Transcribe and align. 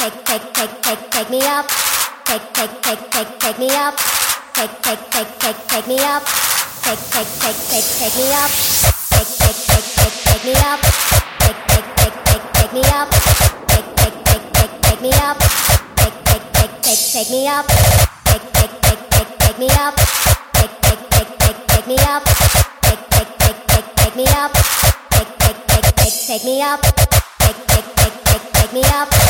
take, 0.00 0.24
take, 0.24 0.52
take, 0.54 0.82
take, 0.82 1.10
take 1.10 1.30
me 1.30 1.40
up. 1.44 1.66
Take, 2.24 2.52
take, 2.54 2.80
take, 2.82 3.10
take, 3.10 3.38
take 3.38 3.58
me 3.58 3.68
up. 3.70 3.94
Take, 4.54 4.82
take, 4.82 5.10
take, 5.10 5.38
take, 5.38 5.68
take 5.68 5.86
me 5.88 5.98
up. 6.00 6.22
Take, 6.80 7.10
take, 7.12 7.28
take, 7.40 7.60
take, 7.68 7.84
take 8.00 8.16
me 8.16 8.24
up. 8.32 8.50
Take, 9.12 9.28
take, 9.36 9.60
take, 9.60 9.84
take, 9.92 10.22
take 10.24 10.44
me 10.44 10.54
up. 10.56 10.80
Take, 11.44 11.66
take, 11.68 11.96
take, 11.96 12.24
take, 12.24 12.52
take 12.52 12.72
me 12.72 12.82
up. 12.88 13.08
Take, 13.68 13.96
take, 13.96 14.24
take, 14.24 14.52
take, 14.52 14.80
take 14.80 15.00
me 15.02 15.12
up. 15.12 15.36
Take, 15.38 16.12
take, 16.16 16.40
take, 16.40 16.70
take, 16.70 16.98
take 17.12 17.18
me 17.20 17.28
up. 17.28 17.64
Take, 18.24 18.52
take, 18.52 18.70
take, 18.70 18.98
take, 19.00 19.38
take 19.38 19.58
me 19.58 19.68
up. 19.68 19.94
Take, 20.52 20.82
take, 20.82 21.10
take, 21.10 21.38
take, 21.38 21.66
take 21.68 21.86
me 21.86 21.96
up. 22.00 22.24
Take, 22.80 23.10
take, 23.10 23.38
take, 23.38 23.66
take, 23.66 23.96
take 23.96 24.16
me 24.16 24.26
up. 24.28 24.52
Take, 25.10 25.38
take, 25.38 25.66
take, 25.68 25.96
take, 25.96 26.26
take 26.26 26.44
me 26.44 26.62
up. 26.62 26.80
Take, 27.38 27.66
take, 27.66 27.94
take, 27.96 28.24
take, 28.24 28.52
take 28.52 28.72
me 28.72 28.82
up. 28.84 29.29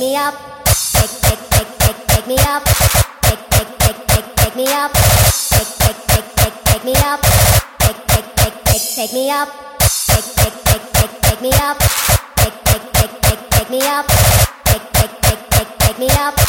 me 0.00 0.16
up. 0.16 0.34
Pick, 0.64 1.10
pick, 1.20 1.38
pick, 1.50 1.78
pick, 1.78 1.96
pick 2.08 2.26
me 2.26 2.36
up. 2.38 2.64
Pick, 3.20 3.38
pick, 3.50 3.68
pick, 3.80 4.06
pick, 4.08 4.36
pick 4.36 4.56
me 4.56 4.66
up. 4.72 4.92
Pick, 4.92 5.68
pick, 5.78 5.96
pick, 6.08 6.24
pick, 6.36 6.54
pick 6.64 6.84
me 6.84 6.94
up. 6.96 7.20
Pick, 7.80 7.96
pick, 8.08 8.24
pick, 8.36 8.54
pick, 8.64 8.82
pick 8.96 9.12
me 9.12 9.30
up. 9.30 9.48
Pick, 10.08 10.24
pick, 10.36 10.54
pick, 10.64 10.92
pick, 10.94 11.22
pick 11.22 11.42
me 11.42 11.52
up. 11.52 11.78
Pick, 12.36 12.54
pick, 12.64 12.92
pick, 12.94 13.12
pick, 13.20 13.50
pick 13.50 13.70
me 13.70 13.80
up. 13.82 14.06
Pick, 14.64 14.82
pick, 14.94 15.20
pick, 15.20 15.50
pick, 15.50 15.78
pick 15.78 15.98
me 15.98 16.08
up. 16.08 16.39